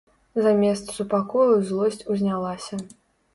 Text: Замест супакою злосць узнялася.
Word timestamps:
Замест 0.45 0.87
супакою 0.99 1.59
злосць 1.69 2.01
узнялася. 2.15 2.81